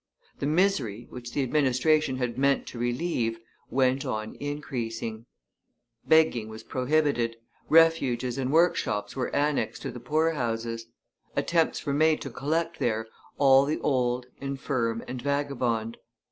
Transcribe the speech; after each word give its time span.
The 0.39 0.47
misery, 0.47 1.05
which 1.11 1.31
the 1.31 1.43
administration 1.43 2.17
had 2.17 2.35
meant 2.35 2.65
to 2.69 2.79
relieve, 2.79 3.37
went 3.69 4.03
on 4.03 4.33
increasing; 4.39 5.27
begging 6.07 6.49
was 6.49 6.63
prohibited; 6.63 7.35
refuges 7.69 8.39
and 8.39 8.51
workshops 8.51 9.15
were 9.15 9.29
annexed 9.29 9.83
to 9.83 9.91
the 9.91 9.99
poorhouses; 9.99 10.87
attempts 11.35 11.85
were 11.85 11.93
made 11.93 12.19
to 12.23 12.31
collect 12.31 12.79
there 12.79 13.09
all 13.37 13.63
the 13.65 13.79
old, 13.81 14.25
infirm, 14.39 15.03
and 15.07 15.21
vagabond. 15.21 15.97